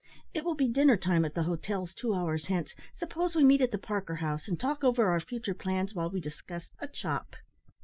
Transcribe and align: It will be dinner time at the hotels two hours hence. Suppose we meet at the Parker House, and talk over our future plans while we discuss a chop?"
It 0.33 0.43
will 0.43 0.55
be 0.55 0.67
dinner 0.67 0.97
time 0.97 1.25
at 1.25 1.35
the 1.35 1.43
hotels 1.43 1.93
two 1.93 2.15
hours 2.15 2.47
hence. 2.47 2.73
Suppose 2.95 3.35
we 3.35 3.43
meet 3.43 3.61
at 3.61 3.69
the 3.69 3.77
Parker 3.77 4.15
House, 4.15 4.47
and 4.47 4.59
talk 4.59 4.83
over 4.83 5.05
our 5.09 5.19
future 5.19 5.53
plans 5.53 5.93
while 5.93 6.09
we 6.09 6.19
discuss 6.19 6.63
a 6.79 6.87
chop?" 6.87 7.35